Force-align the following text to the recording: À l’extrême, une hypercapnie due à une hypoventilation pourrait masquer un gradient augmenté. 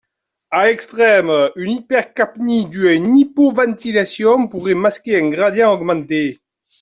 À 0.49 0.65
l’extrême, 0.65 1.29
une 1.55 1.73
hypercapnie 1.73 2.65
due 2.65 2.87
à 2.87 2.93
une 2.95 3.15
hypoventilation 3.15 4.47
pourrait 4.47 4.73
masquer 4.73 5.19
un 5.21 5.29
gradient 5.29 5.71
augmenté. 5.73 6.41